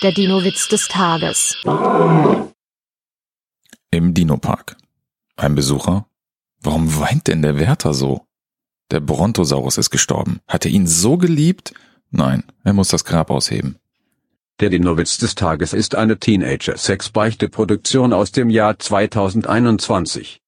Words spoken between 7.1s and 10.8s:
denn der Wärter so? Der Brontosaurus ist gestorben. Hat er